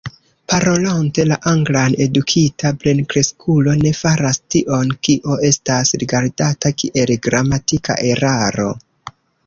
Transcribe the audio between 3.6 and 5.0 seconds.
ne faras tion,